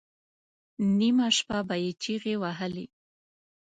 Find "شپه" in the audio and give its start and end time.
1.37-1.59